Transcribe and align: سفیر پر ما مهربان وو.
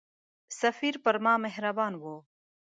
سفیر 0.59 0.95
پر 1.03 1.15
ما 1.23 1.33
مهربان 1.45 1.93
وو. 2.01 2.15